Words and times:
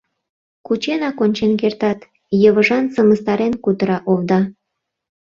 —Кученак 0.67 1.17
ончен 1.23 1.51
кертат,— 1.61 1.99
йывыжан 2.41 2.85
сымыстарен 2.93 3.53
кутыра 3.63 3.97
овда. 4.11 4.39